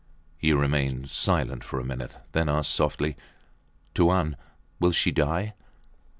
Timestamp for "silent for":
1.11-1.79